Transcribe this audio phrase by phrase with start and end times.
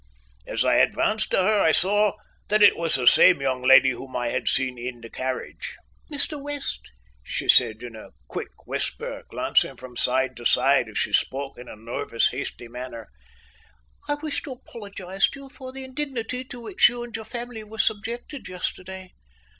[0.47, 2.13] As I advanced to her I saw
[2.47, 5.77] that it was the same young lady whom I had seen in the carriage.
[6.11, 6.41] "Mr.
[6.41, 6.89] West,"
[7.21, 11.69] she said, in a quick whisper, glancing from side to side as she spoke in
[11.69, 13.09] a nervous, hasty manner,
[14.09, 17.63] "I wish to apologise to you for the indignity to which you and your family
[17.63, 19.11] were subjected yesterday.